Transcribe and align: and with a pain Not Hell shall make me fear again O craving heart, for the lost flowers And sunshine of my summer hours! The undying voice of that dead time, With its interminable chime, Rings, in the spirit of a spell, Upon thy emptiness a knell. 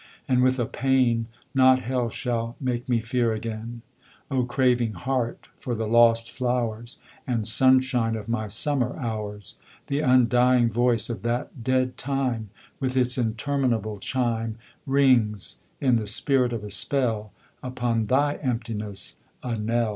and 0.27 0.41
with 0.41 0.57
a 0.57 0.65
pain 0.65 1.27
Not 1.53 1.81
Hell 1.81 2.09
shall 2.09 2.55
make 2.59 2.89
me 2.89 2.99
fear 2.99 3.33
again 3.33 3.83
O 4.31 4.45
craving 4.45 4.93
heart, 4.93 5.47
for 5.59 5.75
the 5.75 5.87
lost 5.87 6.31
flowers 6.31 6.97
And 7.27 7.45
sunshine 7.45 8.15
of 8.15 8.27
my 8.27 8.47
summer 8.47 8.97
hours! 8.99 9.57
The 9.85 9.99
undying 9.99 10.71
voice 10.71 11.11
of 11.11 11.21
that 11.21 11.63
dead 11.63 11.97
time, 11.97 12.49
With 12.79 12.97
its 12.97 13.15
interminable 13.19 13.99
chime, 13.99 14.55
Rings, 14.87 15.57
in 15.79 15.97
the 15.97 16.07
spirit 16.07 16.51
of 16.51 16.63
a 16.63 16.71
spell, 16.71 17.31
Upon 17.61 18.07
thy 18.07 18.37
emptiness 18.41 19.17
a 19.43 19.55
knell. 19.55 19.89